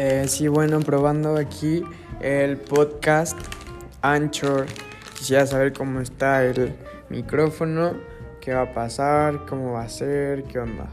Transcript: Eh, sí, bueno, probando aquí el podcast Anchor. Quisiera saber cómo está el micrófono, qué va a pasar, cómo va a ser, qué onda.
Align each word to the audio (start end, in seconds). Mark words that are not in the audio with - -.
Eh, 0.00 0.28
sí, 0.28 0.46
bueno, 0.46 0.78
probando 0.78 1.36
aquí 1.36 1.82
el 2.20 2.56
podcast 2.56 3.36
Anchor. 4.00 4.66
Quisiera 5.16 5.44
saber 5.44 5.72
cómo 5.72 5.98
está 6.00 6.44
el 6.44 6.76
micrófono, 7.08 7.94
qué 8.40 8.54
va 8.54 8.62
a 8.62 8.72
pasar, 8.72 9.44
cómo 9.46 9.72
va 9.72 9.82
a 9.82 9.88
ser, 9.88 10.44
qué 10.44 10.60
onda. 10.60 10.86